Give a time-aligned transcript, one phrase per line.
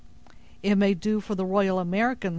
[0.63, 2.29] "It may do for the Royal Americans!"